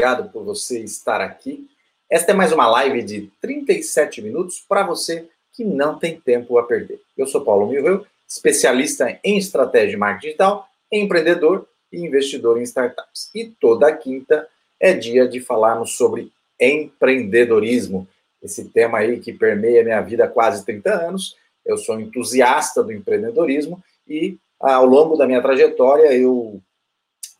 [0.00, 1.68] obrigado por você estar aqui.
[2.08, 6.62] Esta é mais uma live de 37 minutos para você que não tem tempo a
[6.62, 6.98] perder.
[7.18, 13.28] Eu sou Paulo Milreu, especialista em estratégia de marketing digital, empreendedor e investidor em startups.
[13.34, 14.48] E toda quinta
[14.80, 18.08] é dia de falarmos sobre empreendedorismo,
[18.42, 21.36] esse tema aí que permeia minha vida há quase 30 anos.
[21.62, 26.58] Eu sou entusiasta do empreendedorismo e ao longo da minha trajetória eu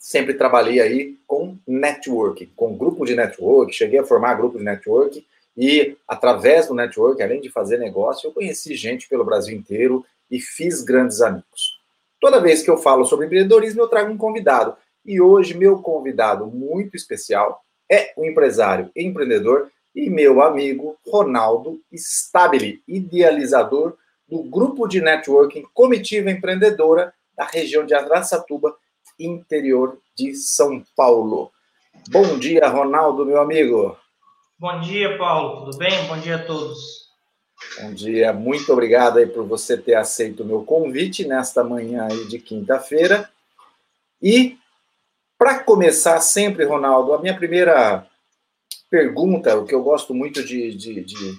[0.00, 5.26] sempre trabalhei aí com network, com grupo de network, cheguei a formar grupo de network
[5.54, 10.40] e através do network, além de fazer negócio, eu conheci gente pelo Brasil inteiro e
[10.40, 11.78] fiz grandes amigos.
[12.18, 14.74] Toda vez que eu falo sobre empreendedorismo, eu trago um convidado.
[15.04, 22.82] E hoje, meu convidado muito especial é o empresário empreendedor e meu amigo Ronaldo Stabile,
[22.88, 28.74] idealizador do grupo de networking Comitiva Empreendedora da região de Araçatuba,
[29.20, 31.52] interior de São Paulo.
[32.08, 33.96] Bom dia, Ronaldo, meu amigo.
[34.58, 35.66] Bom dia, Paulo.
[35.66, 36.06] Tudo bem?
[36.06, 37.00] Bom dia a todos.
[37.80, 42.26] Bom dia, muito obrigado aí por você ter aceito o meu convite nesta manhã aí
[42.26, 43.30] de quinta-feira.
[44.22, 44.58] E
[45.38, 48.06] para começar sempre, Ronaldo, a minha primeira
[48.90, 51.34] pergunta, o que eu gosto muito de, de, de,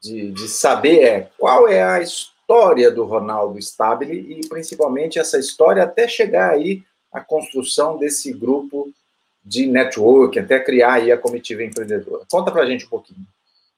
[0.00, 5.82] de, de saber é qual é a história do Ronaldo Stabile e principalmente essa história
[5.82, 8.92] até chegar aí a construção desse grupo
[9.44, 12.24] de network, até criar aí a comitiva empreendedora.
[12.30, 13.26] Conta para a gente um pouquinho.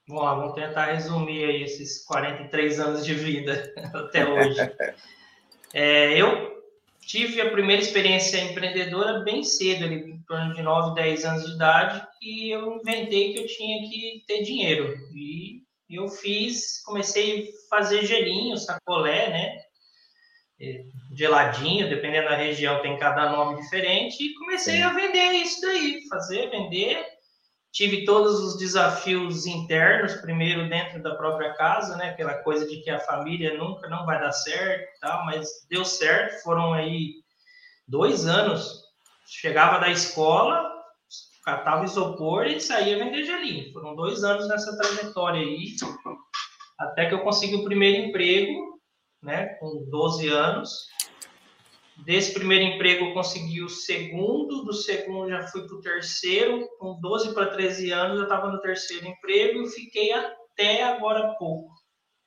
[0.07, 4.61] Bom, vamos tentar resumir aí esses 43 anos de vida até hoje.
[5.73, 6.63] é, eu
[7.01, 11.55] tive a primeira experiência empreendedora bem cedo, ali, em torno de 9, 10 anos de
[11.55, 14.95] idade, e eu inventei que eu tinha que ter dinheiro.
[15.15, 19.65] E eu fiz, comecei a fazer gelinho, sacolé, né?
[21.15, 24.83] Geladinho, dependendo da região, tem cada nome diferente, e comecei Sim.
[24.83, 27.05] a vender isso daí, fazer, vender.
[27.73, 32.11] Tive todos os desafios internos, primeiro dentro da própria casa, né?
[32.11, 36.41] Aquela coisa de que a família nunca não vai dar certo, tal, mas deu certo.
[36.45, 37.15] Foram aí
[37.89, 38.85] dois anos.
[39.27, 40.71] Chegava da escola,
[41.45, 43.73] catava isopor e saía vender gelinho.
[43.73, 45.75] Foram dois anos nessa trajetória aí,
[46.79, 48.75] até que eu consegui o primeiro emprego
[49.25, 50.87] né, com 12 anos.
[51.99, 56.99] Desse primeiro emprego eu consegui o segundo, do segundo já fui para o terceiro, com
[57.01, 61.71] 12 para 13 anos eu estava no terceiro emprego e fiquei até agora há pouco,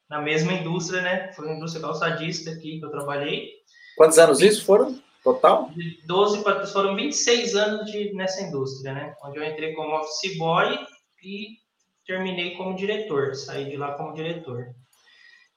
[0.09, 1.33] na mesma indústria, né?
[1.33, 3.51] Foi a indústria calçadista aqui que eu trabalhei.
[3.97, 5.69] Quantos anos isso foram, total?
[5.71, 6.65] De 12 para...
[6.67, 9.15] foram 26 anos de, nessa indústria, né?
[9.23, 10.79] Onde eu entrei como office boy
[11.21, 11.57] e
[12.05, 14.73] terminei como diretor, saí de lá como diretor.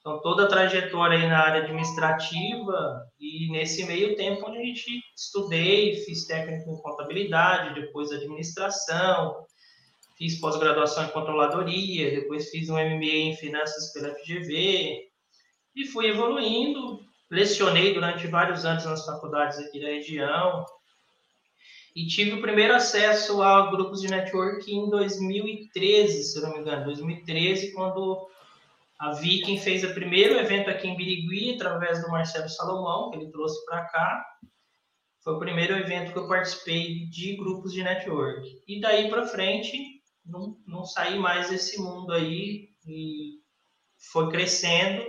[0.00, 5.96] Então, toda a trajetória aí na área administrativa e nesse meio tempo a gente estudei,
[5.96, 9.44] fiz técnico em contabilidade, depois administração,
[10.16, 15.06] fiz pós-graduação em controladoria, depois fiz um MBA em finanças pela FGV
[15.76, 17.00] e fui evoluindo,
[17.30, 20.64] lecionei durante vários anos nas faculdades aqui da região
[21.94, 26.86] e tive o primeiro acesso a grupos de network em 2013, se não me engano,
[26.86, 28.30] 2013, quando
[29.00, 33.30] a Viking fez o primeiro evento aqui em Birigui, através do Marcelo Salomão, que ele
[33.30, 34.26] trouxe para cá.
[35.24, 38.46] Foi o primeiro evento que eu participei de grupos de network.
[38.68, 43.38] E daí para frente, não, não saí mais desse mundo aí e
[44.12, 45.02] foi crescendo.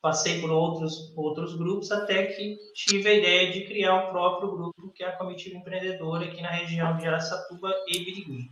[0.00, 4.92] Passei por outros, outros grupos até que tive a ideia de criar o próprio grupo,
[4.94, 8.50] que é a Comitiva Empreendedora, aqui na região de Araçatuba e Birigui.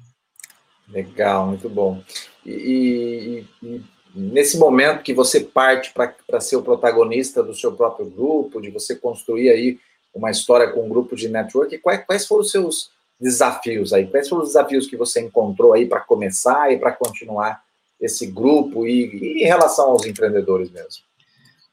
[0.89, 2.03] Legal, muito bom.
[2.45, 8.07] E, e, e nesse momento que você parte para ser o protagonista do seu próprio
[8.07, 9.79] grupo, de você construir aí
[10.15, 12.91] uma história com um grupo de network, quais, quais foram os seus
[13.21, 14.07] desafios aí?
[14.07, 17.63] Quais foram os desafios que você encontrou aí para começar e para continuar
[18.01, 21.05] esse grupo e, e, em relação aos empreendedores mesmo?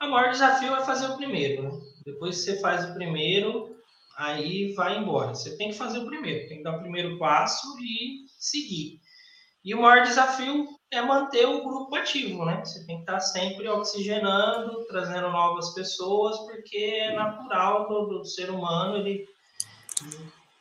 [0.02, 1.64] O maior desafio é fazer o primeiro.
[1.64, 1.72] Né?
[2.06, 3.76] Depois que você faz o primeiro,
[4.18, 5.34] aí vai embora.
[5.34, 9.00] Você tem que fazer o primeiro, tem que dar o primeiro passo e seguir.
[9.64, 12.64] E o maior desafio é manter o grupo ativo, né?
[12.64, 18.50] Você tem que estar sempre oxigenando, trazendo novas pessoas, porque é natural do, do ser
[18.50, 19.26] humano, ele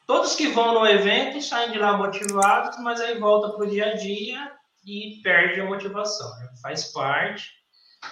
[0.07, 3.93] todos que vão no evento saem de lá motivados, mas aí volta para o dia
[3.93, 4.53] a dia
[4.87, 6.29] e perde a motivação.
[6.39, 6.49] Né?
[6.63, 7.51] Faz parte.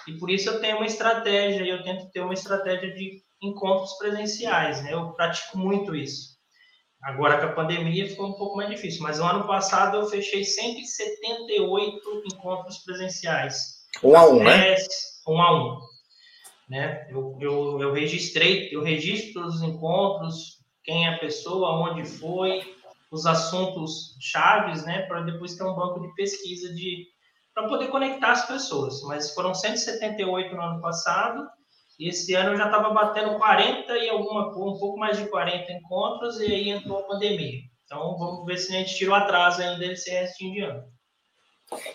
[0.07, 4.81] E por isso eu tenho uma estratégia, eu tento ter uma estratégia de encontros presenciais,
[4.83, 4.93] né?
[4.93, 6.32] Eu pratico muito isso.
[7.03, 10.45] Agora com a pandemia ficou um pouco mais difícil, mas o ano passado eu fechei
[10.45, 13.83] 178 encontros presenciais.
[14.01, 14.75] Um a um, né?
[15.27, 15.79] Um a um.
[16.69, 17.05] Né?
[17.09, 22.61] Eu, eu, eu registrei, eu registro os encontros, quem é a pessoa, onde foi,
[23.11, 27.05] os assuntos chaves, né, para depois ter um banco de pesquisa de
[27.53, 29.03] para poder conectar as pessoas.
[29.03, 31.47] Mas foram 178 no ano passado,
[31.99, 35.71] e esse ano eu já estava batendo 40 e alguma um pouco mais de 40
[35.71, 37.61] encontros, e aí entrou a pandemia.
[37.85, 40.83] Então vamos ver se a gente tira o atraso ainda desse restinho de ano.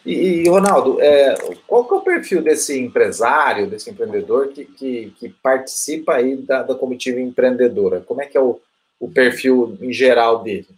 [0.05, 1.35] E, e Ronaldo, é,
[1.67, 6.63] qual que é o perfil desse empresário, desse empreendedor que, que, que participa aí da,
[6.63, 8.01] da, comitiva empreendedora?
[8.01, 8.61] Como é que é o,
[8.99, 10.69] o perfil em geral dele?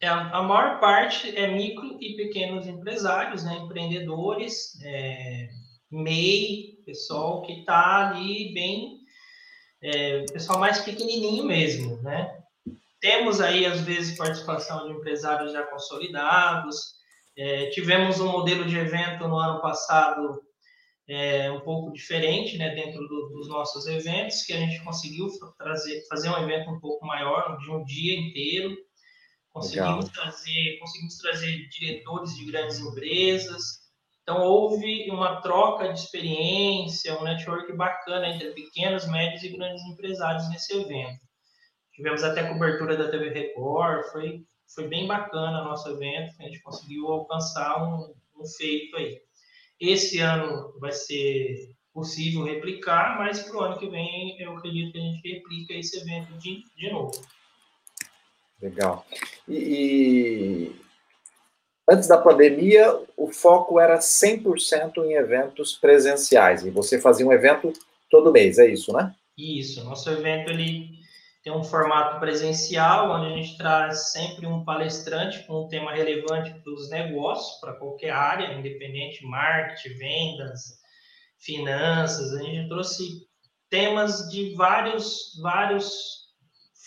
[0.00, 5.48] É, a maior parte é micro e pequenos empresários, né, empreendedores, é,
[5.90, 8.98] MEI, pessoal que está ali bem,
[9.82, 12.36] é, pessoal mais pequenininho mesmo, né?
[13.00, 16.98] Temos aí, às vezes, participação de empresários já consolidados,
[17.36, 20.42] é, tivemos um modelo de evento no ano passado
[21.08, 26.04] é, um pouco diferente, né, dentro do, dos nossos eventos, que a gente conseguiu trazer,
[26.08, 28.76] fazer um evento um pouco maior, de um dia inteiro.
[29.50, 33.87] Conseguimos trazer, conseguimos trazer diretores de grandes empresas.
[34.28, 40.46] Então, houve uma troca de experiência, um network bacana entre pequenos, médios e grandes empresários
[40.50, 41.18] nesse evento.
[41.94, 44.44] Tivemos até cobertura da TV Record, foi
[44.74, 49.18] foi bem bacana o nosso evento, a gente conseguiu alcançar um, um feito aí.
[49.80, 54.98] Esse ano vai ser possível replicar, mas para o ano que vem eu acredito que
[54.98, 57.18] a gente replica esse evento de, de novo.
[58.60, 59.06] Legal.
[59.48, 60.87] E, e,
[61.88, 67.72] antes da pandemia, o foco era 100% em eventos presenciais, e você fazia um evento
[68.10, 69.14] todo mês, é isso, né?
[69.36, 70.98] Isso, nosso evento ele
[71.42, 76.50] tem um formato presencial, onde a gente traz sempre um palestrante com um tema relevante
[76.50, 80.78] para os negócios, para qualquer área, independente, marketing, vendas,
[81.38, 82.34] finanças.
[82.34, 83.26] A gente trouxe
[83.70, 86.28] temas de vários, vários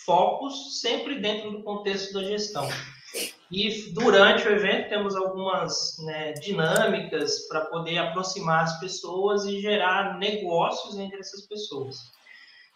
[0.04, 2.68] focos, sempre dentro do contexto da gestão.
[3.52, 10.18] E durante o evento temos algumas né, dinâmicas para poder aproximar as pessoas e gerar
[10.18, 12.12] negócios entre essas pessoas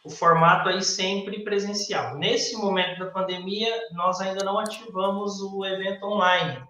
[0.06, 2.16] o formato aí sempre presencial.
[2.16, 6.64] Nesse momento da pandemia, nós ainda não ativamos o evento online.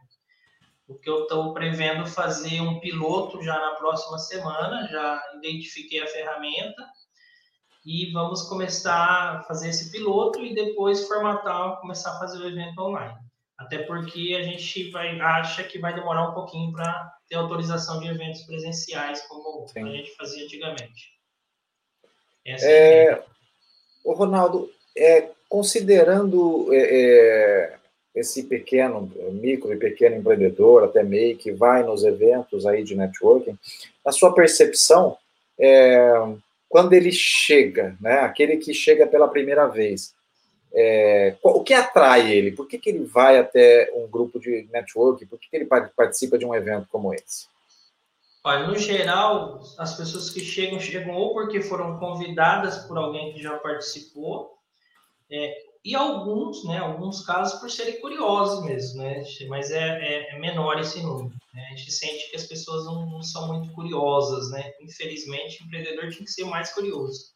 [0.88, 6.06] O que eu estou prevendo fazer um piloto já na próxima semana, já identifiquei a
[6.06, 6.82] ferramenta
[7.84, 12.80] e vamos começar a fazer esse piloto e depois formatar, começar a fazer o evento
[12.80, 13.25] online.
[13.58, 18.08] Até porque a gente vai, acha que vai demorar um pouquinho para ter autorização de
[18.08, 19.88] eventos presenciais, como Sim.
[19.88, 21.16] a gente fazia antigamente.
[22.44, 23.24] Essa é, é
[24.04, 27.78] o Ronaldo, é, considerando é, é,
[28.14, 33.58] esse pequeno, micro e pequeno empreendedor, até MEI, que vai nos eventos aí de networking,
[34.04, 35.16] a sua percepção,
[35.58, 35.98] é,
[36.68, 40.14] quando ele chega, né, aquele que chega pela primeira vez,
[40.72, 42.52] é, o que atrai ele?
[42.52, 45.26] Por que, que ele vai até um grupo de networking?
[45.26, 47.46] Por que, que ele participa de um evento como esse?
[48.44, 53.42] Olha, no geral, as pessoas que chegam, chegam ou porque foram convidadas por alguém que
[53.42, 54.56] já participou,
[55.28, 55.52] é,
[55.84, 60.78] e alguns, né, alguns casos por serem curiosos mesmo, né, mas é, é, é menor
[60.80, 61.34] esse número.
[61.54, 61.64] Né?
[61.72, 66.10] A gente sente que as pessoas não, não, são muito curiosas, né, infelizmente o empreendedor
[66.10, 67.32] tem que ser mais curioso.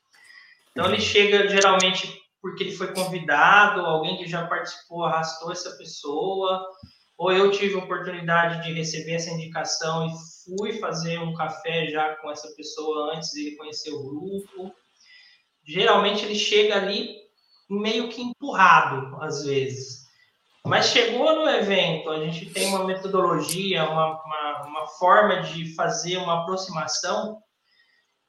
[0.70, 6.66] Então ele chega geralmente porque ele foi convidado, alguém que já participou arrastou essa pessoa,
[7.18, 10.10] ou eu tive a oportunidade de receber essa indicação e
[10.44, 14.74] fui fazer um café já com essa pessoa antes de ele conhecer o grupo.
[15.66, 17.14] Geralmente ele chega ali
[17.68, 20.00] meio que empurrado, às vezes.
[20.64, 26.16] Mas chegou no evento, a gente tem uma metodologia, uma, uma, uma forma de fazer
[26.16, 27.38] uma aproximação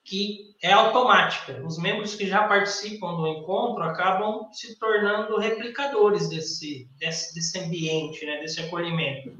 [0.03, 1.61] que é automática.
[1.65, 8.25] Os membros que já participam do encontro acabam se tornando replicadores desse, desse, desse ambiente,
[8.25, 9.35] né, desse acolhimento.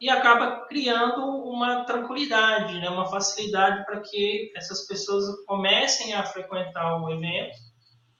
[0.00, 7.00] E acaba criando uma tranquilidade, né, uma facilidade para que essas pessoas comecem a frequentar
[7.00, 7.56] o evento,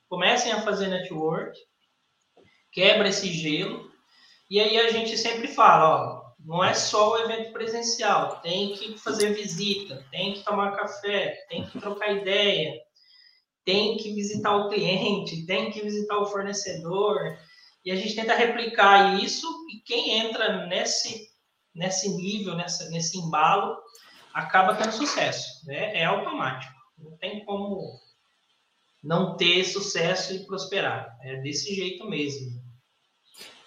[0.09, 1.59] comecem a fazer network,
[2.71, 3.91] quebra esse gelo.
[4.49, 8.99] E aí a gente sempre fala, ó, não é só o evento presencial, tem que
[8.99, 12.81] fazer visita, tem que tomar café, tem que trocar ideia,
[13.65, 17.39] tem que visitar o cliente, tem que visitar o fornecedor.
[17.85, 21.29] E a gente tenta replicar isso e quem entra nesse,
[21.75, 23.77] nesse nível, nessa, nesse embalo,
[24.35, 25.65] acaba tendo sucesso.
[25.67, 25.97] Né?
[25.97, 26.75] É automático.
[26.99, 28.01] Não tem como
[29.03, 31.17] não ter sucesso e prosperar.
[31.23, 32.61] É desse jeito mesmo.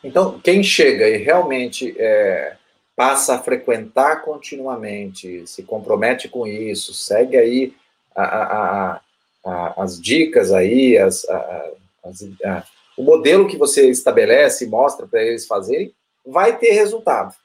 [0.04, 2.58] Então, quem chega e realmente é,
[2.96, 7.74] passa a frequentar continuamente, se compromete com isso, segue aí
[8.16, 9.02] a, a,
[9.46, 11.26] a, as dicas aí, as,
[12.98, 15.94] o modelo que você estabelece e mostra para eles fazerem
[16.26, 17.36] vai ter resultado.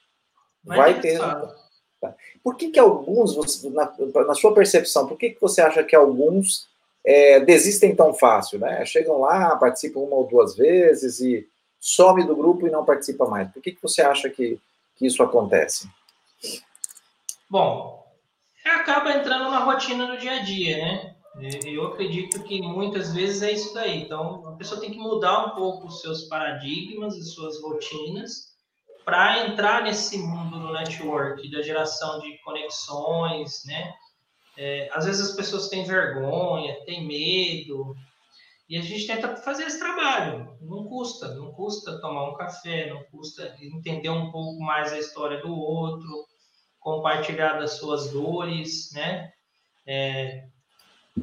[0.64, 1.40] Vai, vai ter resultado.
[1.40, 1.60] resultado.
[2.00, 2.14] Tá.
[2.42, 3.92] Por que, que alguns, na,
[4.26, 6.66] na, sua percepção, por que, que você acha que alguns
[7.04, 8.84] é, desistem tão fácil, né?
[8.86, 11.46] Chegam lá, participam uma ou duas vezes e
[11.78, 13.50] some do grupo e não participa mais.
[13.50, 14.58] Por que, que você acha que,
[15.00, 15.90] que isso acontece?
[17.48, 18.06] Bom,
[18.66, 21.16] acaba entrando na rotina do dia a dia, né?
[21.64, 24.02] Eu acredito que muitas vezes é isso daí.
[24.02, 28.50] Então, a pessoa tem que mudar um pouco os seus paradigmas e suas rotinas
[29.06, 33.94] para entrar nesse mundo do network, da geração de conexões, né?
[34.58, 37.96] É, às vezes as pessoas têm vergonha, têm medo,
[38.70, 40.56] e a gente tenta fazer esse trabalho.
[40.60, 45.42] Não custa, não custa tomar um café, não custa entender um pouco mais a história
[45.42, 46.06] do outro,
[46.78, 49.32] compartilhar das suas dores, né?
[49.84, 50.44] É,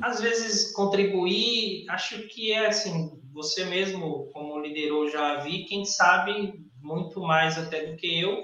[0.02, 6.54] às vezes contribuir, acho que é assim, você mesmo, como liderou, já vi, quem sabe
[6.82, 8.44] muito mais até do que eu,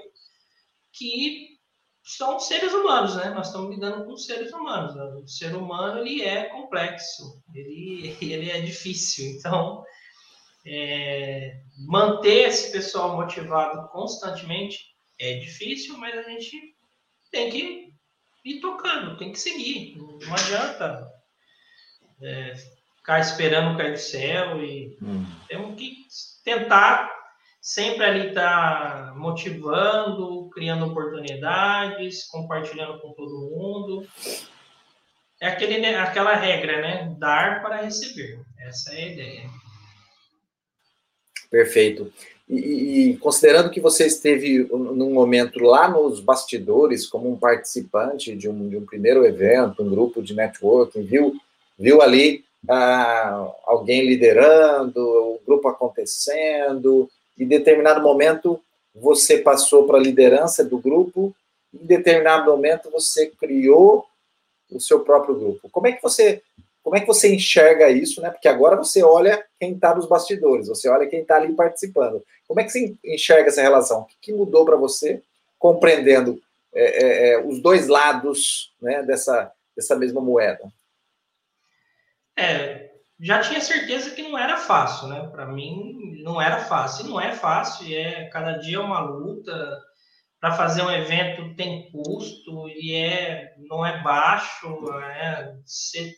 [0.90, 1.53] que
[2.04, 3.30] são seres humanos, né?
[3.30, 4.94] Nós estamos lidando com seres humanos.
[4.94, 5.02] Né?
[5.02, 9.24] O ser humano ele é complexo, ele, ele é difícil.
[9.30, 9.82] Então,
[10.66, 14.78] é, manter esse pessoal motivado constantemente
[15.18, 16.76] é difícil, mas a gente
[17.30, 17.94] tem que
[18.44, 19.96] ir tocando, tem que seguir.
[19.96, 21.10] Não adianta
[22.20, 22.54] é,
[22.98, 25.24] ficar esperando cair do céu e hum.
[25.48, 25.96] temos que
[26.44, 27.13] tentar
[27.64, 34.06] sempre ali estar tá motivando, criando oportunidades, compartilhando com todo mundo.
[35.40, 37.16] É aquele, aquela regra, né?
[37.18, 38.38] Dar para receber.
[38.60, 39.50] Essa é a ideia.
[41.50, 42.12] Perfeito.
[42.46, 48.46] E, e, considerando que você esteve num momento lá nos bastidores, como um participante de
[48.46, 51.34] um, de um primeiro evento, um grupo de networking, viu,
[51.78, 58.60] viu ali ah, alguém liderando, o grupo acontecendo, em determinado momento
[58.94, 61.34] você passou para a liderança do grupo,
[61.72, 64.06] em determinado momento você criou
[64.70, 65.68] o seu próprio grupo.
[65.70, 66.42] Como é que você
[66.82, 68.28] como é que você enxerga isso, né?
[68.28, 72.22] Porque agora você olha quem está nos bastidores, você olha quem está ali participando.
[72.46, 74.02] Como é que você enxerga essa relação?
[74.02, 75.22] O que mudou para você,
[75.58, 76.38] compreendendo
[76.74, 80.70] é, é, é, os dois lados né, dessa, dessa mesma moeda?
[82.36, 85.28] É, já tinha certeza que não era fácil, né?
[85.28, 87.06] Para mim, não era fácil.
[87.06, 89.80] E não é fácil, é cada dia é uma luta.
[90.40, 94.68] Para fazer um evento tem custo e é não é baixo,
[95.00, 96.12] é, você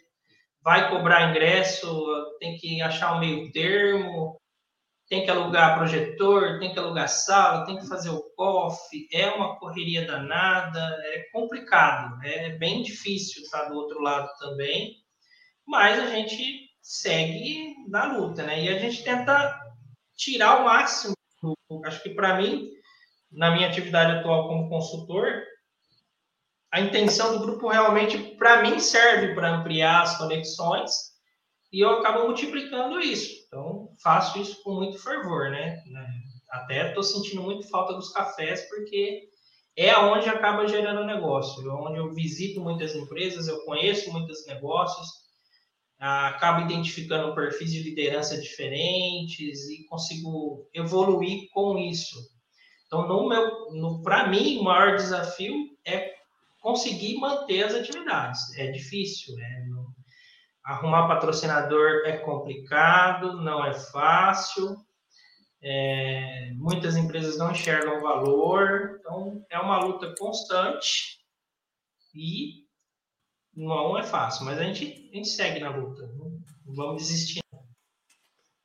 [0.63, 2.05] vai cobrar ingresso,
[2.41, 4.37] tem que achar um meio termo,
[5.09, 9.57] tem que alugar projetor, tem que alugar sala, tem que fazer o coffee, é uma
[9.61, 14.97] correria danada, é complicado, é bem difícil estar do outro lado também,
[15.65, 18.63] mas a gente segue na luta, né?
[18.63, 19.61] E a gente tenta
[20.17, 21.15] tirar o máximo.
[21.85, 22.71] Acho que para mim,
[23.33, 25.43] na minha atividade atual como consultor,
[26.71, 31.17] a intenção do grupo realmente, para mim, serve para ampliar as conexões
[31.73, 33.45] e eu acabo multiplicando isso.
[33.49, 35.83] Então, faço isso com muito fervor, né?
[36.51, 39.29] Até estou sentindo muito falta dos cafés, porque
[39.75, 45.26] é onde acaba gerando negócio, é onde eu visito muitas empresas, eu conheço muitos negócios,
[45.99, 52.17] acabo identificando perfis de liderança diferentes e consigo evoluir com isso.
[52.87, 56.15] Então, no meu, para mim, o maior desafio é
[56.61, 58.57] conseguir manter as atividades.
[58.59, 59.67] É difícil, né?
[60.65, 64.77] Arrumar patrocinador é complicado, não é fácil.
[65.63, 71.19] É, muitas empresas não enxergam valor, então é uma luta constante
[72.15, 72.66] e
[73.57, 76.31] não é fácil, mas a gente, a gente segue na luta, não
[76.67, 77.41] vamos desistir.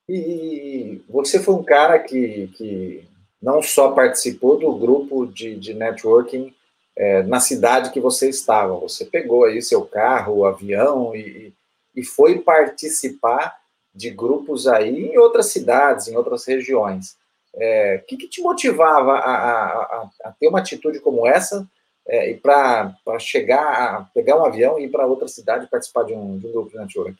[0.10, 3.08] E você foi um cara que, que
[3.42, 6.54] não só participou do grupo de, de networking
[6.96, 11.54] é, na cidade que você estava, você pegou aí seu carro, o avião e,
[11.96, 13.58] e foi participar
[13.94, 17.16] de grupos aí em outras cidades, em outras regiões.
[17.56, 21.68] É, o que, que, te motivava a, a, a, ter uma atitude como essa
[22.08, 26.14] é, e para chegar a pegar um avião e ir para outra cidade participar de
[26.14, 27.16] um, de um grupo de network?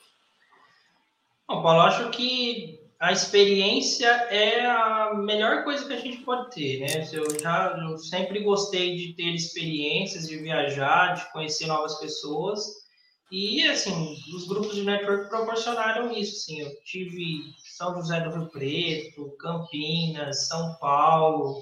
[1.48, 6.80] Bom, Paulo, acho que a experiência é a melhor coisa que a gente pode ter,
[6.80, 7.08] né?
[7.12, 12.82] Eu já eu sempre gostei de ter experiências, de viajar, de conhecer novas pessoas.
[13.30, 16.60] E, assim, os grupos de network proporcionaram isso, assim.
[16.60, 21.60] Eu tive São José do Rio Preto, Campinas, São Paulo,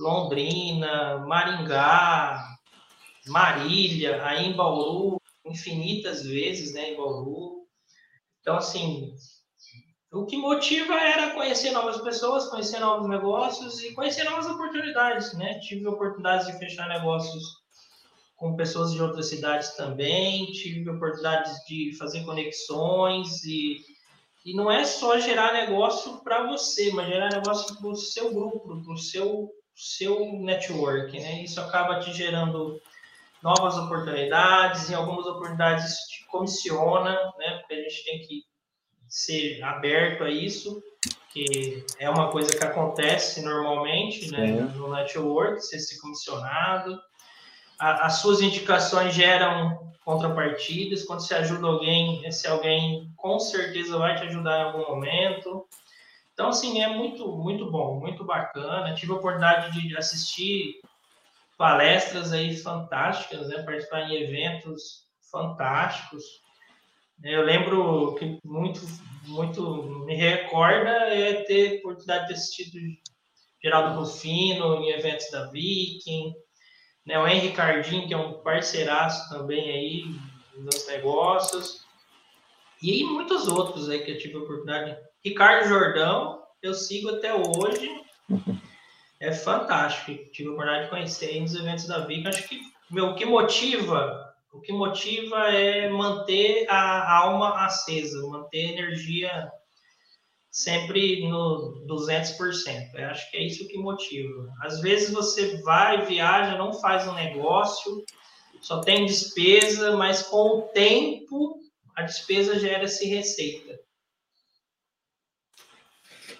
[0.00, 2.44] Londrina, Maringá,
[3.26, 7.66] Marília, aí em Bauru, infinitas vezes, né, em Bauru.
[8.40, 9.14] Então, assim,
[10.12, 15.60] o que motiva era conhecer novas pessoas, conhecer novos negócios e conhecer novas oportunidades, né?
[15.60, 17.60] Tive oportunidades de fechar negócios
[18.34, 23.76] com pessoas de outras cidades também, tive oportunidades de fazer conexões e,
[24.46, 28.82] e não é só gerar negócio para você, mas gerar negócio para o seu grupo,
[28.82, 31.42] para o seu, seu network, né?
[31.42, 32.80] Isso acaba te gerando
[33.42, 37.58] novas oportunidades, em algumas oportunidades te comissiona, né?
[37.58, 38.44] Porque a gente tem que
[39.08, 40.82] ser aberto a isso,
[41.32, 47.00] que é uma coisa que acontece normalmente né, no network, você ser comissionado.
[47.78, 51.04] A, as suas indicações geram contrapartidas.
[51.04, 55.66] Quando você ajuda alguém, esse alguém com certeza vai te ajudar em algum momento.
[56.40, 58.94] Então, assim, é muito, muito bom, muito bacana.
[58.94, 60.80] Tive a oportunidade de assistir
[61.58, 63.62] palestras aí fantásticas, né?
[63.62, 66.24] Participar em eventos fantásticos.
[67.22, 68.80] Eu lembro que muito,
[69.26, 72.78] muito me recorda é ter oportunidade de ter assistido
[73.62, 76.32] Geraldo Rufino em eventos da Viking,
[77.04, 77.18] né?
[77.18, 80.04] o Henrique Cardim, que é um parceiraço também aí
[80.56, 81.84] nos negócios,
[82.82, 85.09] e muitos outros aí que eu tive a oportunidade.
[85.24, 87.90] Ricardo Jordão, eu sigo até hoje,
[89.20, 90.30] é fantástico.
[90.32, 92.28] Tive a oportunidade de conhecer nos eventos da Viking.
[92.28, 98.66] Acho que meu, o que motiva o que motiva é manter a alma acesa, manter
[98.66, 99.52] a energia
[100.50, 102.94] sempre no 200%.
[102.94, 104.52] Eu acho que é isso que motiva.
[104.60, 108.04] Às vezes você vai, viaja, não faz um negócio,
[108.60, 111.60] só tem despesa, mas com o tempo
[111.94, 113.78] a despesa gera-se receita.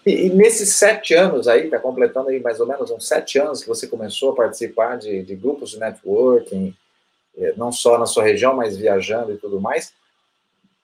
[0.05, 3.63] E, e, nesses sete anos aí, está completando aí mais ou menos uns sete anos
[3.63, 6.75] que você começou a participar de, de grupos de networking,
[7.37, 9.93] é, não só na sua região, mas viajando e tudo mais.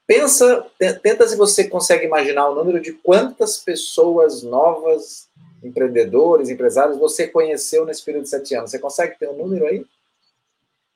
[0.07, 0.65] Pensa,
[1.03, 5.27] tenta se você consegue imaginar o número de quantas pessoas novas,
[5.65, 8.71] empreendedores, empresários, você conheceu nesse período de sete anos.
[8.71, 9.85] Você consegue ter um número aí?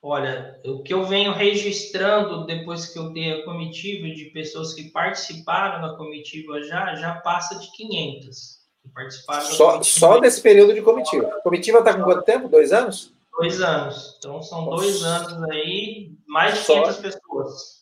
[0.02, 4.90] Olha, o que eu venho registrando depois que eu dei a comitiva de pessoas que
[4.90, 8.60] participaram da comitiva já, já passa de 500.
[8.82, 11.26] Que participaram só, só desse período de comitiva.
[11.28, 12.48] A comitiva está com quanto tempo?
[12.48, 13.12] Dois anos?
[13.38, 14.16] Dois anos.
[14.18, 14.82] Então são Nossa.
[14.82, 17.02] dois anos aí, mais de 500 Só...
[17.02, 17.80] pessoas.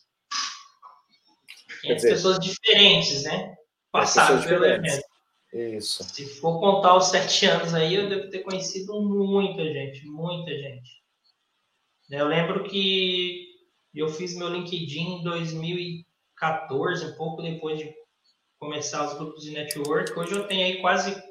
[1.81, 3.55] 500 dizer, pessoas diferentes, né?
[3.93, 5.05] Passaram pelo evento.
[5.53, 6.03] Isso.
[6.03, 10.98] Se for contar os sete anos aí, eu devo ter conhecido muita gente, muita gente.
[12.09, 13.47] Eu lembro que
[13.93, 17.93] eu fiz meu LinkedIn em 2014, um pouco depois de
[18.57, 20.17] começar os grupos de network.
[20.17, 21.21] Hoje eu tenho aí quase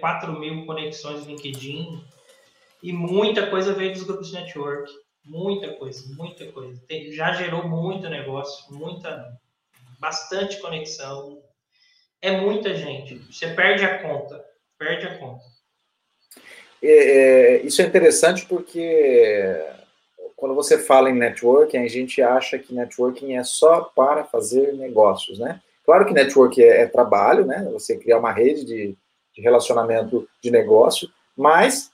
[0.00, 2.02] 4 mil conexões no LinkedIn,
[2.82, 4.90] e muita coisa veio dos grupos de network.
[5.24, 6.80] Muita coisa, muita coisa.
[6.86, 9.36] Tem, já gerou muito negócio, muita,
[9.98, 11.42] bastante conexão.
[12.22, 13.18] É muita gente.
[13.30, 14.42] Você perde a conta.
[14.78, 15.44] Perde a conta.
[16.80, 19.66] É, é, isso é interessante porque
[20.38, 25.36] quando você fala em networking, a gente acha que networking é só para fazer negócios,
[25.36, 25.60] né?
[25.84, 27.68] Claro que networking é, é trabalho, né?
[27.72, 28.96] Você criar uma rede de,
[29.34, 31.90] de relacionamento de negócio, mas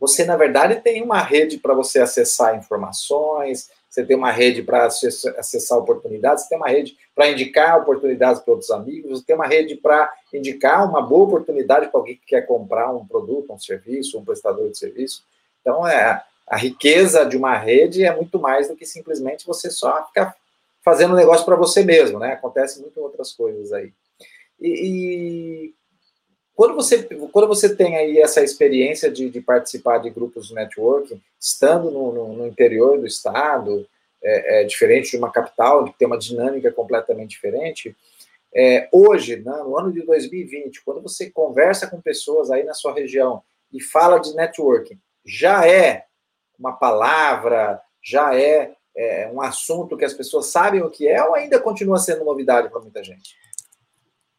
[0.00, 4.86] você, na verdade, tem uma rede para você acessar informações, você tem uma rede para
[4.86, 9.46] acessar oportunidades, você tem uma rede para indicar oportunidades para outros amigos, você tem uma
[9.46, 14.18] rede para indicar uma boa oportunidade para alguém que quer comprar um produto, um serviço,
[14.18, 15.22] um prestador de serviço.
[15.60, 20.04] Então, é, a riqueza de uma rede é muito mais do que simplesmente você só
[20.06, 20.34] ficar
[20.84, 22.32] fazendo negócio para você mesmo, né?
[22.32, 23.92] Acontece muito outras coisas aí.
[24.60, 25.72] E,
[26.56, 31.22] quando você, quando você tem aí essa experiência de, de participar de grupos de networking,
[31.38, 33.86] estando no, no, no interior do estado,
[34.22, 37.96] é, é, diferente de uma capital, que tem uma dinâmica completamente diferente,
[38.52, 42.92] é, hoje, né, no ano de 2020, quando você conversa com pessoas aí na sua
[42.92, 43.40] região
[43.72, 46.06] e fala de networking, já é
[46.60, 51.34] uma palavra, já é, é um assunto que as pessoas sabem o que é ou
[51.34, 53.34] ainda continua sendo novidade para muita gente?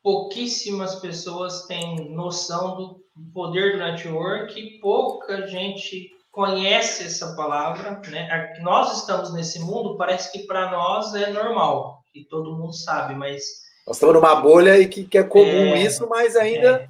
[0.04, 3.02] pouquíssimas pessoas têm noção do
[3.34, 8.54] poder do network, pouca gente conhece essa palavra, né?
[8.62, 13.44] Nós estamos nesse mundo, parece que para nós é normal, e todo mundo sabe, mas
[13.86, 16.90] nós estamos numa bolha e que, que é comum é, isso, mas ainda é.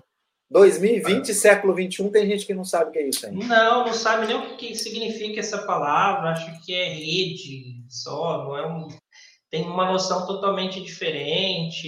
[0.52, 3.46] 2020, século 21, tem gente que não sabe o que é isso ainda.
[3.46, 8.58] Não, não sabe nem o que significa essa palavra, acho que é rede só, não
[8.58, 8.88] é um
[9.50, 11.88] tem uma noção totalmente diferente.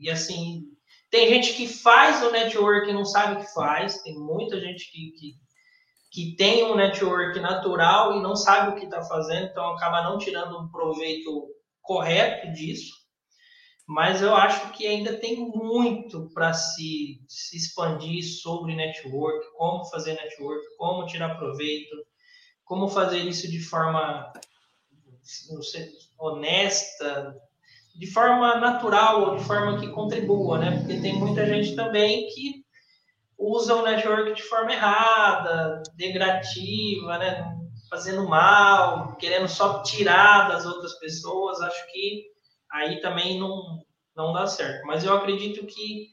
[0.00, 0.64] E assim,
[1.10, 4.90] tem gente que faz o network e não sabe o que faz, tem muita gente
[4.90, 5.34] que, que,
[6.12, 10.18] que tem um network natural e não sabe o que está fazendo, então acaba não
[10.18, 11.48] tirando um proveito
[11.80, 13.03] correto disso.
[13.86, 20.14] Mas eu acho que ainda tem muito para se, se expandir sobre network, como fazer
[20.14, 21.94] network, como tirar proveito,
[22.64, 24.32] como fazer isso de forma
[25.22, 27.34] sei, honesta,
[27.94, 30.78] de forma natural de forma que contribua, né?
[30.78, 32.64] Porque tem muita gente também que
[33.38, 37.54] usa o network de forma errada, degradativa, né?
[37.90, 41.60] Fazendo mal, querendo só tirar das outras pessoas.
[41.60, 42.33] Acho que
[42.74, 44.84] aí também não, não dá certo.
[44.86, 46.08] Mas eu acredito que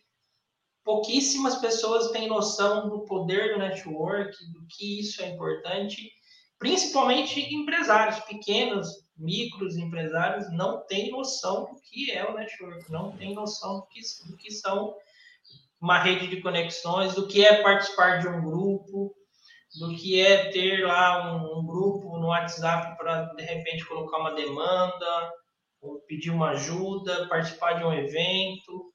[0.84, 6.12] pouquíssimas pessoas têm noção do poder do network, do que isso é importante,
[6.60, 13.34] principalmente empresários pequenos, micros empresários, não têm noção do que é o network, não têm
[13.34, 14.96] noção do que, do que são
[15.80, 19.16] uma rede de conexões, do que é participar de um grupo,
[19.80, 24.36] do que é ter lá um, um grupo no WhatsApp para de repente colocar uma
[24.36, 25.32] demanda,
[26.08, 28.94] pedir uma ajuda, participar de um evento,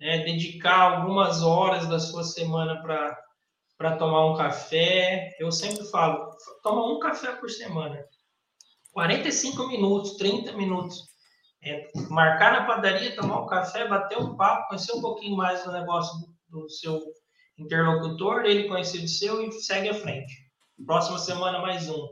[0.00, 5.34] né, dedicar algumas horas da sua semana para tomar um café.
[5.38, 6.30] Eu sempre falo,
[6.62, 8.04] toma um café por semana.
[8.92, 11.04] 45 minutos, 30 minutos.
[11.62, 15.72] É, marcar na padaria, tomar um café, bater um papo, conhecer um pouquinho mais do
[15.72, 17.02] negócio do, do seu
[17.58, 20.32] interlocutor, ele conhecer o seu e segue à frente.
[20.84, 22.08] Próxima semana, mais um.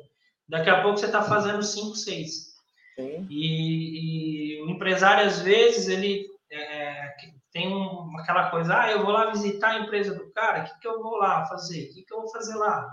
[0.48, 2.53] Daqui a pouco você está fazendo cinco, seis.
[2.98, 7.14] E, e, o empresário, às vezes, ele é,
[7.52, 10.80] tem um, aquela coisa, ah, eu vou lá visitar a empresa do cara, o que,
[10.80, 11.84] que eu vou lá fazer?
[11.84, 12.86] O que, que eu vou fazer lá?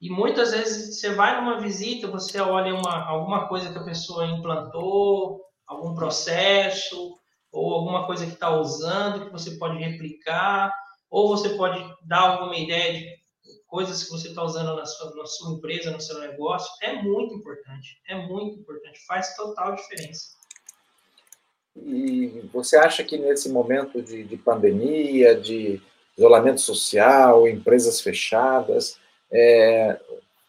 [0.00, 4.26] E muitas vezes você vai numa visita, você olha uma, alguma coisa que a pessoa
[4.26, 7.14] implantou, algum processo,
[7.50, 10.72] ou alguma coisa que está usando, que você pode replicar,
[11.10, 13.15] ou você pode dar alguma ideia de
[13.76, 17.34] coisas que você está usando na sua, na sua empresa, no seu negócio, é muito
[17.34, 18.00] importante.
[18.08, 19.04] É muito importante.
[19.06, 20.30] Faz total diferença.
[21.76, 25.78] E você acha que nesse momento de, de pandemia, de
[26.16, 28.98] isolamento social, empresas fechadas,
[29.30, 30.00] é,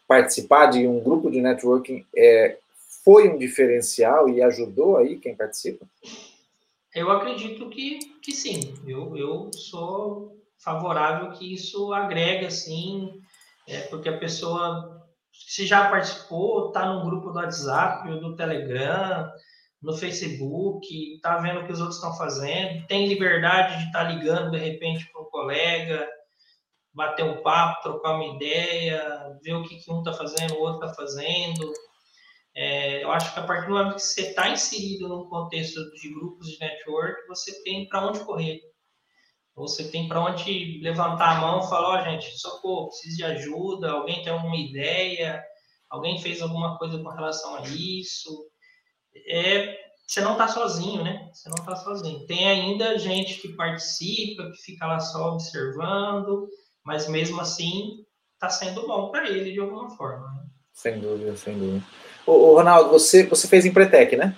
[0.06, 2.56] participar de um grupo de networking é,
[3.04, 5.86] foi um diferencial e ajudou aí quem participa?
[6.94, 8.72] Eu acredito que, que sim.
[8.86, 13.10] Eu, eu sou favorável que isso agrega, assim,
[13.68, 19.30] é, porque a pessoa, se já participou, está no grupo do WhatsApp ou do Telegram,
[19.80, 24.10] no Facebook, está vendo o que os outros estão fazendo, tem liberdade de estar tá
[24.10, 26.08] ligando de repente para um colega,
[26.92, 30.84] bater um papo, trocar uma ideia, ver o que, que um está fazendo, o outro
[30.84, 31.72] está fazendo.
[32.56, 36.12] É, eu acho que a partir do momento que você está inserido num contexto de
[36.12, 38.60] grupos de network, você tem para onde correr.
[39.58, 43.24] Você tem para onde levantar a mão e falar, ó, oh, gente, socorro, preciso de
[43.24, 45.42] ajuda, alguém tem alguma ideia,
[45.90, 48.46] alguém fez alguma coisa com relação a isso.
[49.28, 51.28] É, você não está sozinho, né?
[51.32, 52.26] Você não está sozinho.
[52.26, 56.48] Tem ainda gente que participa, que fica lá só observando,
[56.84, 60.26] mas mesmo assim está sendo bom para ele de alguma forma.
[60.34, 60.46] Né?
[60.72, 61.84] Sem dúvida, sem dúvida.
[62.24, 64.36] Ô, ô, Ronaldo, você, você fez Empretec, né?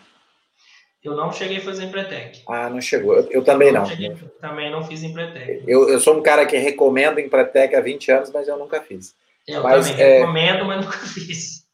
[1.02, 2.42] Eu não cheguei a fazer Empretec.
[2.46, 3.14] Ah, não chegou.
[3.14, 3.86] Eu, eu também eu não.
[3.86, 5.64] Cheguei, também não fiz Empretec.
[5.66, 9.14] Eu, eu sou um cara que recomenda Empretec há 20 anos, mas eu nunca fiz.
[9.48, 10.18] Eu mas, também é...
[10.18, 11.64] recomendo, mas nunca fiz.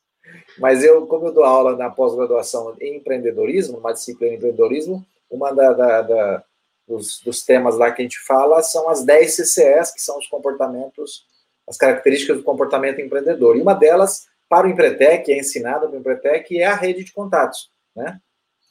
[0.58, 5.52] Mas eu, como eu dou aula na pós-graduação em empreendedorismo, uma disciplina de empreendedorismo, uma
[5.52, 6.44] da, da, da
[6.86, 10.28] dos, dos, temas lá que a gente fala são as 10 CCS, que são os
[10.28, 11.26] comportamentos,
[11.68, 13.56] as características do comportamento empreendedor.
[13.56, 17.70] E uma delas, para o Empretec, é ensinada no Empretec, é a rede de contatos,
[17.94, 18.20] né?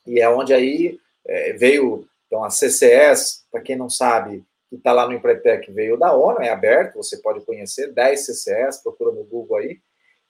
[0.05, 4.91] E é onde aí é, veio, então, a CCS, para quem não sabe, que está
[4.91, 9.23] lá no Empretec, veio da ONU, é aberto, você pode conhecer, 10 CCS, procura no
[9.23, 9.79] Google aí,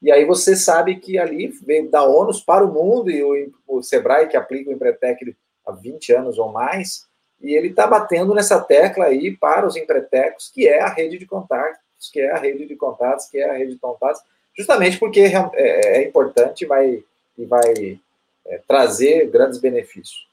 [0.02, 3.82] e aí você sabe que ali veio da ONU para o mundo, e o, o
[3.82, 5.36] Sebrae, que aplica o Empretec
[5.66, 7.06] há 20 anos ou mais,
[7.42, 11.26] e ele está batendo nessa tecla aí para os empretecos, que é a rede de
[11.26, 14.22] contatos, que é a rede de contatos, que é a rede de contatos,
[14.58, 17.04] justamente porque é, é, é importante vai,
[17.38, 18.00] e vai
[18.46, 20.28] é, trazer grandes benefícios.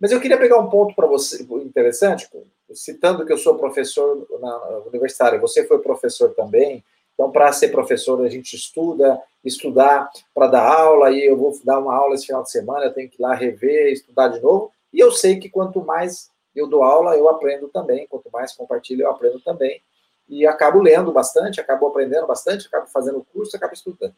[0.00, 2.28] Mas eu queria pegar um ponto para você interessante,
[2.72, 8.24] citando que eu sou professor na universitária, você foi professor também, então para ser professor
[8.24, 12.42] a gente estuda, estudar para dar aula, e eu vou dar uma aula esse final
[12.42, 15.50] de semana, eu tenho que ir lá rever, estudar de novo, e eu sei que
[15.50, 19.82] quanto mais eu dou aula, eu aprendo também, quanto mais compartilho, eu aprendo também,
[20.26, 24.14] e acabo lendo bastante, acabo aprendendo bastante, acabo fazendo curso, acabo estudando.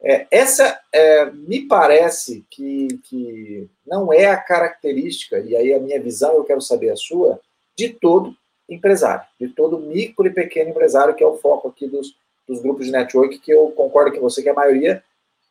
[0.00, 6.00] É, essa é, me parece que, que não é a característica, e aí a minha
[6.00, 7.40] visão, eu quero saber a sua,
[7.76, 8.36] de todo
[8.68, 12.14] empresário, de todo micro e pequeno empresário, que é o foco aqui dos,
[12.46, 15.02] dos grupos de network, que eu concordo com você que a maioria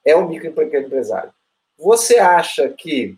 [0.03, 1.33] é o micro e pequeno empresário.
[1.77, 3.17] Você acha que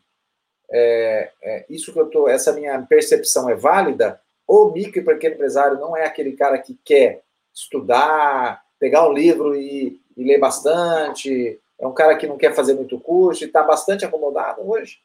[0.69, 4.19] é, é, isso que eu tô, essa minha percepção é válida?
[4.47, 7.21] O micro e pequeno empresário não é aquele cara que quer
[7.53, 12.73] estudar, pegar um livro e, e ler bastante, é um cara que não quer fazer
[12.73, 14.99] muito curso e está bastante acomodado hoje?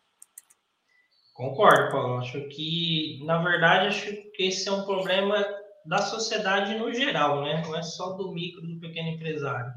[1.35, 2.19] Concordo, Paulo.
[2.19, 5.45] Acho que, na verdade, acho que esse é um problema
[5.85, 7.63] da sociedade no geral, né?
[7.65, 9.73] Não é só do micro, do pequeno empresário.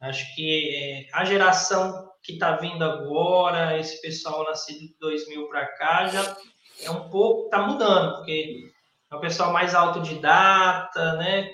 [0.00, 5.66] Acho que é, a geração que está vindo agora, esse pessoal nascido de 2000 para
[5.66, 6.36] cá, já
[6.82, 8.70] é um pouco, está mudando, porque
[9.10, 11.50] é o pessoal mais autodidata, né?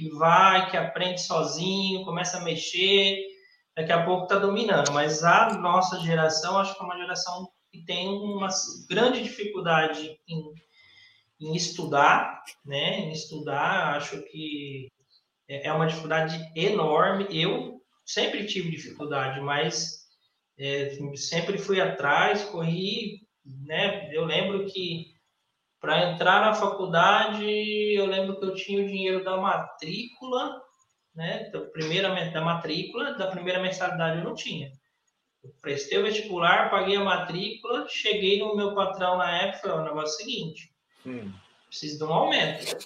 [0.00, 3.18] Que vai, que aprende sozinho, começa a mexer,
[3.76, 4.92] daqui a pouco está dominando.
[4.92, 8.48] Mas a nossa geração, acho que é uma geração que tem uma
[8.88, 10.54] grande dificuldade em,
[11.38, 13.00] em estudar, né?
[13.00, 14.90] Em estudar, acho que
[15.46, 17.26] é, é uma dificuldade enorme.
[17.30, 20.06] Eu sempre tive dificuldade, mas
[20.58, 24.08] é, sempre fui atrás, corri, né?
[24.14, 25.09] Eu lembro que
[25.80, 30.60] para entrar na faculdade, eu lembro que eu tinha o dinheiro da matrícula,
[31.14, 31.48] né?
[31.50, 34.70] Da primeira da matrícula, da primeira mensalidade eu não tinha.
[35.42, 39.84] Eu prestei o vestibular, paguei a matrícula, cheguei no meu patrão na época falei, o
[39.84, 40.70] negócio é o seguinte,
[41.06, 41.32] hum.
[41.66, 42.76] preciso de um aumento.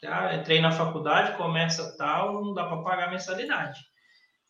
[0.00, 0.34] Tá?
[0.34, 3.80] Entrei na faculdade, começa tal, não dá para pagar a mensalidade.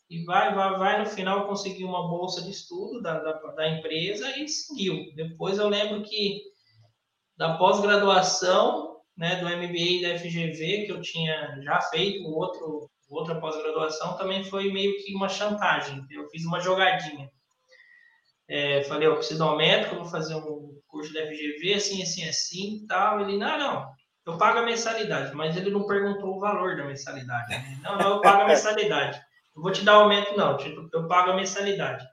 [0.08, 4.34] E vai, vai, vai, no final consegui uma bolsa de estudo da, da, da empresa
[4.38, 5.12] e seguiu.
[5.14, 6.51] Depois eu lembro que
[7.36, 13.40] da pós-graduação, né, do MBA e da FGV, que eu tinha já feito outro, outra
[13.40, 16.04] pós-graduação, também foi meio que uma chantagem.
[16.10, 17.30] Eu fiz uma jogadinha.
[18.48, 22.28] É, falei, eu preciso de um eu vou fazer um curso da FGV, assim, assim,
[22.28, 23.20] assim, tal.
[23.20, 23.92] Ele, não, não,
[24.26, 27.50] eu pago a mensalidade, mas ele não perguntou o valor da mensalidade.
[27.50, 27.78] Né?
[27.82, 29.20] Não, não, eu pago a mensalidade.
[29.54, 32.06] Não vou te dar aumento, não, tipo, eu pago a mensalidade.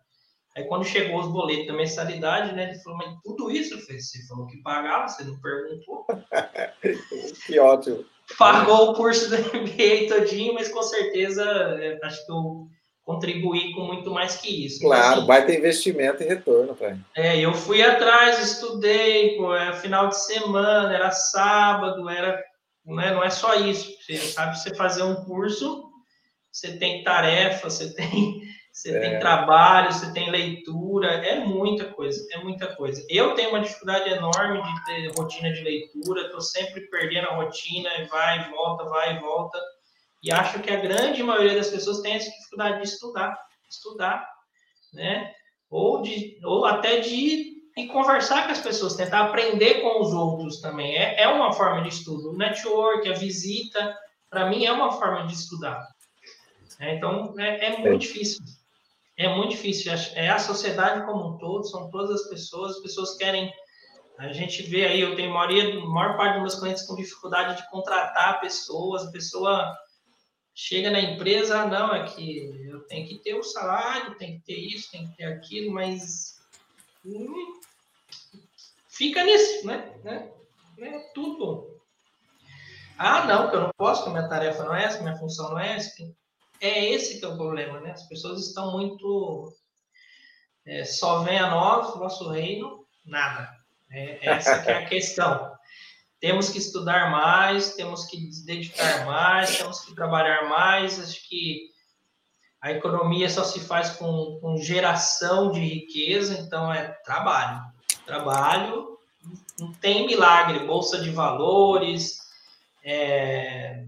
[0.59, 4.45] Aí quando chegou os boletos da mensalidade, né, ele falou, mas tudo isso, você falou
[4.45, 6.05] que pagava, você não perguntou.
[7.47, 8.03] que ótimo.
[8.37, 12.67] Pagou o curso do MBA todinho, mas com certeza, é, acho que eu
[13.05, 14.81] contribuir com muito mais que isso.
[14.81, 16.99] Claro, vai ter investimento e retorno, pai.
[17.15, 22.43] É, eu fui atrás, estudei, pô, é final de semana, era sábado, era,
[22.85, 23.89] não é, não é só isso.
[24.01, 25.89] Você sabe, você fazer um curso,
[26.51, 28.41] você tem tarefa, você tem,
[28.79, 28.99] você é.
[29.01, 33.05] tem trabalho, você tem leitura, é muita coisa, é muita coisa.
[33.09, 37.89] Eu tenho uma dificuldade enorme de ter rotina de leitura, estou sempre perdendo a rotina,
[38.09, 39.59] vai e volta, vai e volta.
[40.23, 43.37] E acho que a grande maioria das pessoas tem essa dificuldade de estudar,
[43.69, 44.25] estudar,
[44.93, 45.33] né?
[45.69, 50.61] Ou, de, ou até de, de conversar com as pessoas, tentar aprender com os outros
[50.61, 50.95] também.
[50.95, 52.31] É, é uma forma de estudo.
[52.31, 53.93] O network, a visita,
[54.29, 55.85] para mim, é uma forma de estudar.
[56.79, 57.97] É, então, é, é muito é.
[57.97, 58.41] difícil.
[59.19, 59.91] É muito difícil.
[60.15, 63.53] É a sociedade como um todo, são todas as pessoas, as pessoas querem
[64.17, 67.69] a gente vê aí, eu tenho maioria, maior parte dos meus clientes com dificuldade de
[67.69, 69.77] contratar pessoas, a pessoa
[70.53, 74.59] chega na empresa, não, é que eu tenho que ter o salário, tem que ter
[74.59, 76.37] isso, tem que ter aquilo, mas
[77.05, 77.61] hum,
[78.89, 79.97] fica nisso, né?
[80.03, 80.33] né?
[80.81, 81.79] É tudo.
[82.97, 85.59] Ah, não, que eu não posso, que minha tarefa não é essa, minha função não
[85.59, 85.95] é essa.
[86.61, 87.91] É esse que é o problema, né?
[87.91, 89.53] As pessoas estão muito.
[90.65, 93.49] É, só vem a nós, nosso reino, nada.
[93.91, 95.59] É, essa que é a questão
[96.19, 100.99] temos que estudar mais, temos que nos dedicar mais, temos que trabalhar mais.
[100.99, 101.69] Acho que
[102.61, 107.63] a economia só se faz com, com geração de riqueza, então é trabalho.
[108.05, 108.99] Trabalho,
[109.59, 112.19] não tem milagre, bolsa de valores,
[112.83, 113.85] é,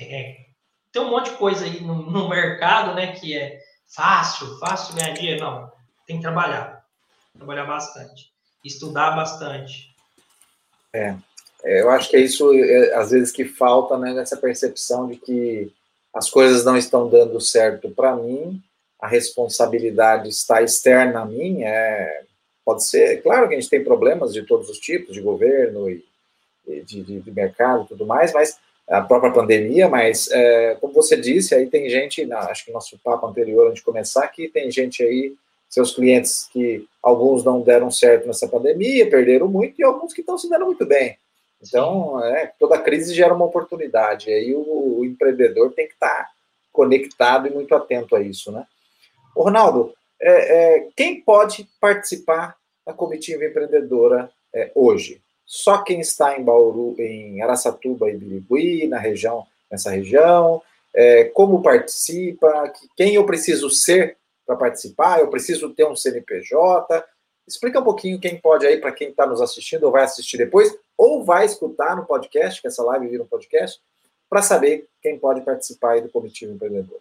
[0.00, 0.43] é,
[0.94, 3.60] tem um monte de coisa aí no, no mercado, né, que é
[3.94, 5.44] fácil, fácil ganhar dinheiro.
[5.44, 5.70] Não,
[6.06, 6.82] tem que trabalhar,
[7.36, 8.32] trabalhar bastante,
[8.64, 9.94] estudar bastante,
[10.94, 11.16] é,
[11.64, 15.16] é, eu acho que é isso, é, às vezes, que falta, né, nessa percepção de
[15.16, 15.72] que
[16.14, 18.62] as coisas não estão dando certo para mim,
[19.00, 22.22] a responsabilidade está externa a mim, é,
[22.64, 26.04] pode ser, claro que a gente tem problemas de todos os tipos, de governo e
[26.64, 28.56] de, de, de, mercado e tudo mais, mas
[28.98, 33.26] a própria pandemia, mas é, como você disse, aí tem gente, acho que nosso papo
[33.26, 35.34] anterior, antes de começar, que tem gente aí
[35.68, 40.38] seus clientes que alguns não deram certo nessa pandemia, perderam muito, e alguns que estão
[40.38, 41.18] se dando muito bem.
[41.60, 46.08] Então, é, toda crise gera uma oportunidade, e aí o, o empreendedor tem que estar
[46.08, 46.30] tá
[46.72, 48.64] conectado e muito atento a isso, né?
[49.34, 55.20] Ô, Ronaldo, é, é, quem pode participar da comitiva empreendedora é, hoje?
[55.46, 60.62] Só quem está em Bauru, em Araçatuba e Birigui, na região, nessa região,
[60.94, 65.20] é, como participa, quem eu preciso ser para participar?
[65.20, 67.04] Eu preciso ter um CNPJ?
[67.46, 70.74] Explica um pouquinho quem pode aí, para quem está nos assistindo ou vai assistir depois,
[70.96, 73.80] ou vai escutar no podcast, que essa live vira um podcast,
[74.30, 77.00] para saber quem pode participar aí do Comitiva Empreendedor.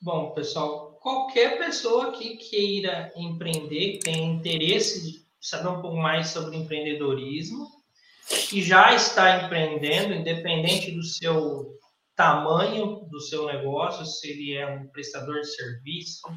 [0.00, 6.56] Bom, pessoal, qualquer pessoa que queira empreender, que tenha interesse saber um pouco mais sobre
[6.56, 7.66] empreendedorismo,
[8.48, 11.78] que já está empreendendo, independente do seu
[12.14, 16.28] tamanho do seu negócio, se ele é um prestador de serviço,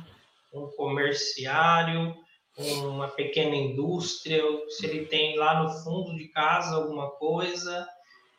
[0.53, 2.15] um comerciário,
[2.57, 7.87] uma pequena indústria, se ele tem lá no fundo de casa alguma coisa,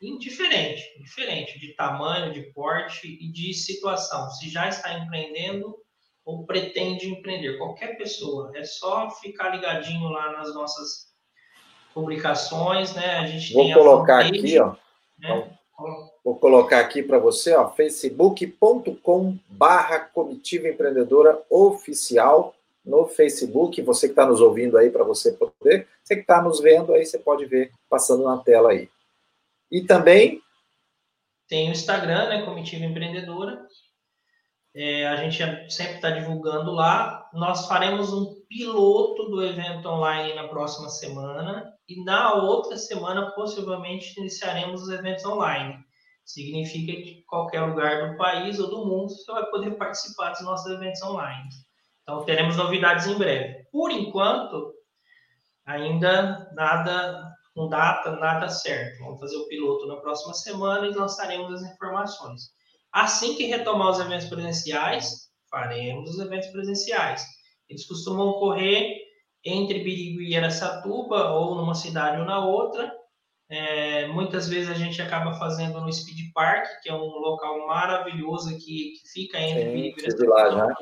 [0.01, 4.29] indiferente, diferente de tamanho, de porte e de situação.
[4.31, 5.75] Se já está empreendendo
[6.25, 11.13] ou pretende empreender, qualquer pessoa, é só ficar ligadinho lá nas nossas
[11.93, 13.19] publicações, né?
[13.19, 14.75] A gente Vou colocar aqui, ó.
[15.19, 15.57] Né?
[16.23, 22.55] Vou colocar aqui para você, ó, facebook.com barra comitiva empreendedora oficial
[22.85, 26.59] no Facebook, você que está nos ouvindo aí para você poder, você que está nos
[26.59, 28.89] vendo aí, você pode ver passando na tela aí.
[29.71, 30.41] E também
[31.47, 33.65] tem o Instagram, né, Comitiva Empreendedora.
[34.75, 35.37] É, a gente
[35.71, 37.29] sempre está divulgando lá.
[37.33, 44.19] Nós faremos um piloto do evento online na próxima semana e na outra semana possivelmente
[44.19, 45.77] iniciaremos os eventos online.
[46.25, 50.71] Significa que qualquer lugar do país ou do mundo você vai poder participar dos nossos
[50.71, 51.49] eventos online.
[52.01, 53.65] Então, teremos novidades em breve.
[53.71, 54.73] Por enquanto,
[55.65, 59.03] ainda nada com data, nada certo.
[59.03, 62.53] Vamos fazer o piloto na próxima semana e lançaremos as informações.
[62.93, 67.25] Assim que retomar os eventos presenciais, faremos os eventos presenciais.
[67.67, 68.97] Eles costumam ocorrer
[69.43, 72.93] entre Birigui e Aracatuba, ou numa cidade ou na outra.
[73.49, 78.49] É, muitas vezes a gente acaba fazendo no Speed Park, que é um local maravilhoso
[78.49, 80.75] aqui, que fica entre Birigui e Aracatuba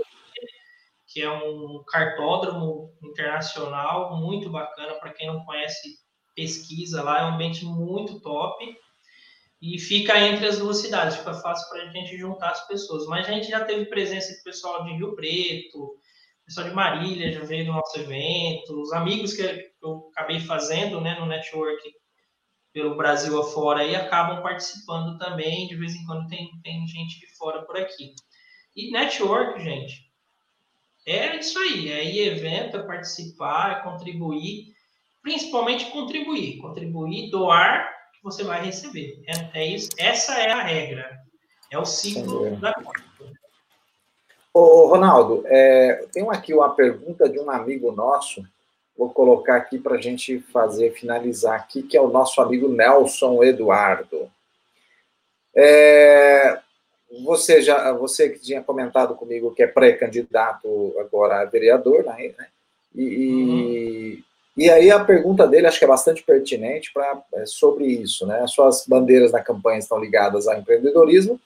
[1.12, 6.00] que é um cartódromo internacional muito bacana para quem não conhece
[6.34, 8.66] pesquisa lá é um ambiente muito top
[9.62, 13.06] e fica entre as duas cidades fica fácil para a gente juntar as pessoas.
[13.06, 16.02] Mas a gente já teve presença de pessoal de Rio Preto
[16.52, 21.18] pessoal de Marília já veio no nosso evento os amigos que eu acabei fazendo né
[21.18, 21.82] no network
[22.74, 27.28] pelo Brasil afora e acabam participando também de vez em quando tem, tem gente de
[27.38, 28.14] fora por aqui.
[28.76, 30.10] E network gente
[31.06, 34.74] é isso aí, é ir evento, é participar, é contribuir,
[35.22, 37.92] principalmente contribuir, contribuir, doar,
[38.22, 39.22] você vai receber.
[39.28, 41.20] É, é isso, essa é a regra,
[41.72, 43.12] é o ciclo da coisa.
[44.54, 48.46] Ô, Ronaldo, é, tem aqui uma pergunta de um amigo nosso,
[48.98, 53.44] vou colocar aqui para a gente fazer, finalizar aqui, que é o nosso amigo Nelson
[53.44, 54.30] Eduardo.
[55.56, 56.60] É,
[57.24, 62.34] você já, você que tinha comentado comigo que é pré-candidato agora a vereador, né?
[62.94, 64.24] E, uhum.
[64.66, 68.42] E aí a pergunta dele acho que é bastante pertinente para é sobre isso, né?
[68.42, 71.40] As suas bandeiras na campanha estão ligadas ao empreendedorismo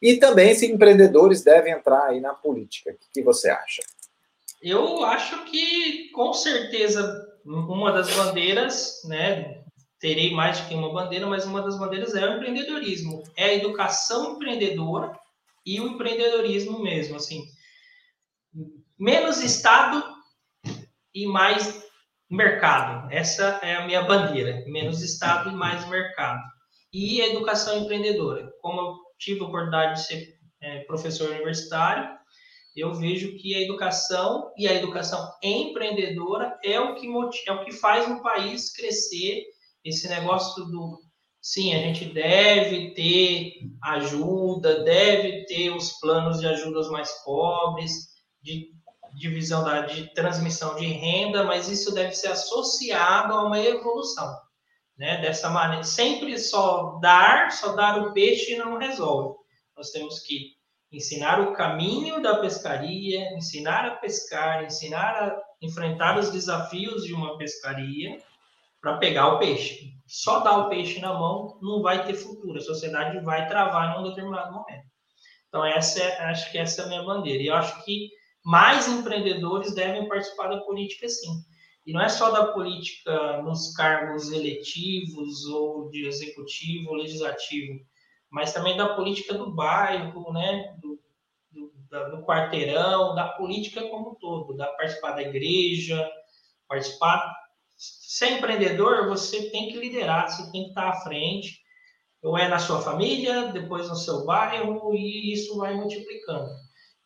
[0.00, 2.90] e também se empreendedores devem entrar aí na política.
[2.90, 3.82] O que, que você acha?
[4.62, 9.60] Eu acho que com certeza uma das bandeiras, né?
[10.00, 13.54] terei mais do que uma bandeira, mas uma das bandeiras é o empreendedorismo, é a
[13.54, 15.12] educação empreendedora
[15.64, 17.44] e o empreendedorismo mesmo, assim,
[18.98, 20.02] menos Estado
[21.14, 21.84] e mais
[22.30, 23.12] mercado.
[23.12, 26.40] Essa é a minha bandeira, menos Estado e mais mercado.
[26.92, 28.50] E a educação empreendedora.
[28.60, 32.08] Como eu tive a oportunidade de ser é, professor universitário,
[32.76, 37.08] eu vejo que a educação e a educação empreendedora é o que,
[37.46, 39.44] é o que faz um país crescer
[39.84, 41.00] esse negócio do
[41.40, 48.10] sim, a gente deve ter ajuda, deve ter os planos de ajuda aos mais pobres,
[48.42, 48.68] de
[49.14, 54.36] divisão da de transmissão de renda, mas isso deve ser associado a uma evolução,
[54.96, 55.20] né?
[55.20, 59.38] Dessa maneira, sempre só dar, só dar o peixe não resolve.
[59.76, 60.52] Nós temos que
[60.92, 67.38] ensinar o caminho da pescaria, ensinar a pescar, ensinar a enfrentar os desafios de uma
[67.38, 68.18] pescaria
[68.80, 69.92] para pegar o peixe.
[70.06, 72.58] Só dar o peixe na mão não vai ter futuro.
[72.58, 74.90] A sociedade vai travar em um determinado momento.
[75.48, 77.42] Então, essa é, acho que essa é a minha bandeira.
[77.42, 78.08] E eu acho que
[78.44, 81.44] mais empreendedores devem participar da política, sim.
[81.86, 87.80] E não é só da política nos cargos eletivos ou de executivo ou legislativo,
[88.30, 90.76] mas também da política do bairro, né?
[90.80, 91.00] do,
[91.50, 96.08] do, da, do quarteirão, da política como um todo, da participar da igreja,
[96.68, 97.34] participar
[97.80, 101.60] ser empreendedor, você tem que liderar, você tem que estar à frente,
[102.22, 106.50] ou é na sua família, depois no seu bairro, e isso vai multiplicando.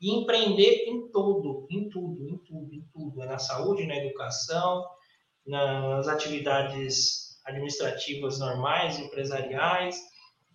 [0.04, 3.22] E empreender em tudo, em tudo, em tudo, em tudo.
[3.22, 4.84] É na saúde, na educação,
[5.46, 9.98] nas atividades administrativas normais, empresariais.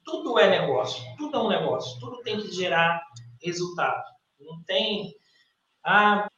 [0.05, 3.01] Tudo é negócio, tudo é um negócio, tudo tem que gerar
[3.41, 4.03] resultado.
[4.39, 5.15] Não tem
[5.83, 6.29] ah,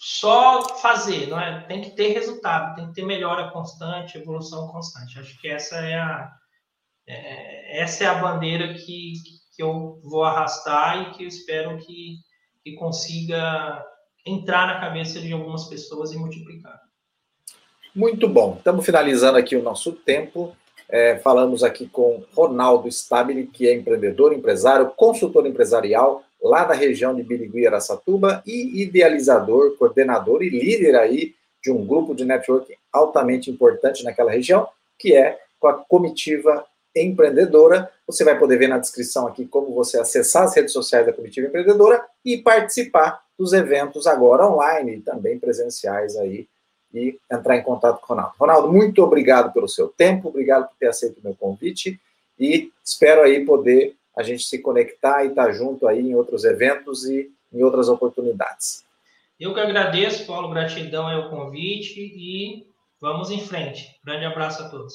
[0.00, 1.60] só fazer, não é?
[1.68, 5.16] Tem que ter resultado, tem que ter melhora constante, evolução constante.
[5.16, 6.32] Acho que essa é a
[7.06, 9.12] é, essa é a bandeira que,
[9.62, 12.16] eu vou arrastar e que eu espero que,
[12.62, 13.84] que consiga
[14.24, 16.80] entrar na cabeça de algumas pessoas e multiplicar.
[17.94, 18.56] Muito bom.
[18.56, 20.56] Estamos finalizando aqui o nosso tempo.
[20.88, 27.14] É, falamos aqui com Ronaldo Stabile, que é empreendedor, empresário, consultor empresarial lá da região
[27.14, 33.50] de Birigui, Aracatuba e idealizador, coordenador e líder aí de um grupo de networking altamente
[33.50, 36.64] importante naquela região, que é com a comitiva
[36.94, 37.90] empreendedora.
[38.06, 41.46] Você vai poder ver na descrição aqui como você acessar as redes sociais da Comitiva
[41.46, 46.46] Empreendedora e participar dos eventos agora online e também presenciais aí
[46.92, 48.34] e entrar em contato com o Ronaldo.
[48.38, 51.98] Ronaldo, muito obrigado pelo seu tempo, obrigado por ter aceito o meu convite
[52.38, 57.06] e espero aí poder a gente se conectar e estar junto aí em outros eventos
[57.06, 58.84] e em outras oportunidades.
[59.40, 62.66] Eu que agradeço, Paulo, gratidão é o convite e
[63.00, 63.98] vamos em frente.
[64.04, 64.94] Grande abraço a todos.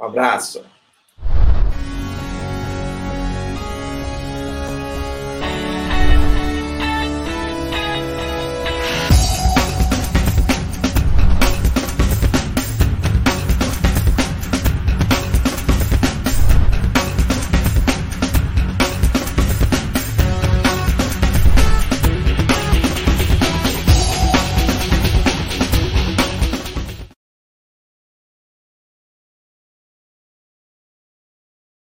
[0.00, 0.64] Um abraço.